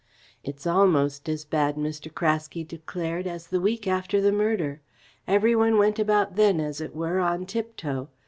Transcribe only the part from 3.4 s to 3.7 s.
the